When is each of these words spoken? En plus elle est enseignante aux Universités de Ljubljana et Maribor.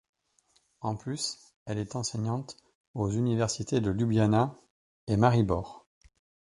En 0.79 0.95
plus 0.97 1.37
elle 1.67 1.77
est 1.77 1.95
enseignante 1.95 2.57
aux 2.95 3.11
Universités 3.11 3.81
de 3.81 3.91
Ljubljana 3.91 4.57
et 5.05 5.15
Maribor. 5.15 5.85